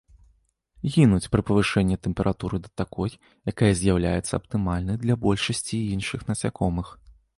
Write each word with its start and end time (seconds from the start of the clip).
Гінуць 0.93 1.29
пры 1.33 1.41
павышэнні 1.49 1.97
тэмпературы 2.07 2.57
да 2.67 2.73
такой, 2.81 3.09
якая 3.53 3.69
з'яўляецца 3.83 4.33
аптымальнай 4.39 4.97
для 5.03 5.15
большасці 5.27 5.77
іншых 5.99 6.25
насякомых. 6.33 6.87